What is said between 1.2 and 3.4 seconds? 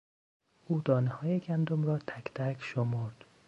گندم را تکتک شمرد.